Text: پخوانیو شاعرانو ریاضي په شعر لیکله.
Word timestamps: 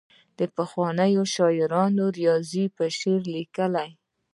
پخوانیو 0.55 1.23
شاعرانو 1.33 2.05
ریاضي 2.17 2.65
په 2.75 2.85
شعر 2.97 3.21
لیکله. 3.35 3.85